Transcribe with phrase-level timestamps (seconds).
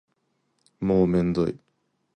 [0.79, 1.59] もうめんどい